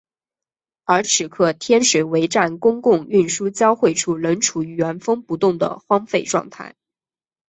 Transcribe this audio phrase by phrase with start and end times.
[0.83, 6.73] 而此刻天水围站公共运输交汇处仍处于原封不动的荒废状态。